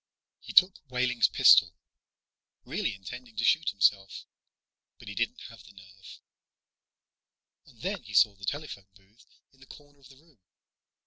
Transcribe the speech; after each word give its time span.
He 0.39 0.51
took 0.51 0.79
Wehling's 0.89 1.27
pistol, 1.27 1.75
really 2.65 2.95
intending 2.95 3.35
to 3.37 3.43
shoot 3.43 3.69
himself. 3.69 4.25
But 4.97 5.07
he 5.09 5.13
didn't 5.13 5.43
have 5.49 5.61
the 5.63 5.73
nerve. 5.73 6.17
And 7.67 7.81
then 7.83 8.01
he 8.01 8.15
saw 8.15 8.33
the 8.33 8.45
telephone 8.45 8.87
booth 8.95 9.27
in 9.53 9.59
the 9.59 9.67
corner 9.67 9.99
of 9.99 10.09
the 10.09 10.17
room. 10.17 10.39